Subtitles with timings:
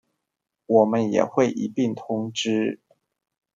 [0.65, 2.79] 我們也會一併通知